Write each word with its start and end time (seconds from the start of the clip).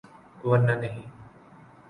‘ورنہ 0.47 0.71
نہیں۔ 0.81 1.01